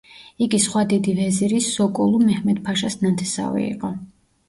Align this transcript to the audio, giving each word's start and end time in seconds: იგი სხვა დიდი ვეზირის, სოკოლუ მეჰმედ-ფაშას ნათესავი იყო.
იგი 0.45 0.59
სხვა 0.63 0.83
დიდი 0.93 1.13
ვეზირის, 1.19 1.69
სოკოლუ 1.77 2.25
მეჰმედ-ფაშას 2.25 3.01
ნათესავი 3.07 3.71
იყო. 3.73 3.97